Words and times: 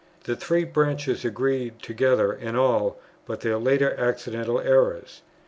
The 0.23 0.35
three 0.35 0.63
branches 0.63 1.23
agreed 1.23 1.77
together 1.79 2.33
in 2.33 2.55
all 2.55 2.99
but 3.27 3.41
their 3.41 3.59
later 3.59 3.93
accidental 3.99 4.59
errors. 4.59 5.21